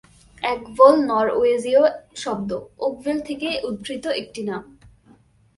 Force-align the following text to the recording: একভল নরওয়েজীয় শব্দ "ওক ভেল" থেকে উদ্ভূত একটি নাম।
একভল 0.43 0.93
নরওয়েজীয় 1.09 1.83
শব্দ 2.15 2.49
"ওক 2.79 2.93
ভেল" 3.03 3.17
থেকে 3.27 3.47
উদ্ভূত 3.67 4.05
একটি 4.21 4.41
নাম। 4.43 4.63